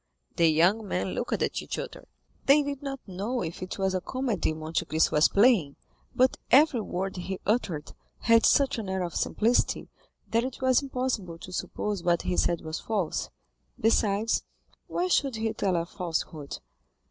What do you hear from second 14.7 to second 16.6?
why should he tell a falsehood?